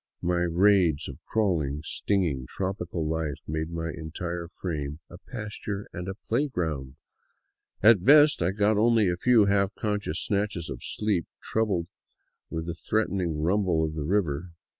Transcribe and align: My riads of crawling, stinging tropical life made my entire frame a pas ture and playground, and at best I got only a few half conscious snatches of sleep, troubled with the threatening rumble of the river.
My 0.23 0.39
riads 0.39 1.07
of 1.07 1.23
crawling, 1.27 1.81
stinging 1.83 2.47
tropical 2.49 3.07
life 3.07 3.39
made 3.47 3.69
my 3.69 3.91
entire 3.95 4.47
frame 4.47 4.97
a 5.11 5.19
pas 5.19 5.55
ture 5.59 5.85
and 5.93 6.09
playground, 6.27 6.95
and 7.83 7.91
at 7.97 8.03
best 8.03 8.41
I 8.41 8.49
got 8.49 8.77
only 8.79 9.09
a 9.09 9.15
few 9.15 9.45
half 9.45 9.75
conscious 9.75 10.19
snatches 10.19 10.71
of 10.71 10.81
sleep, 10.81 11.27
troubled 11.39 11.85
with 12.49 12.65
the 12.65 12.73
threatening 12.73 13.43
rumble 13.43 13.83
of 13.85 13.93
the 13.93 14.01
river. 14.03 14.53